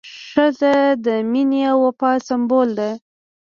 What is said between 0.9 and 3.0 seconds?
د مینې او وفا سمبول ده.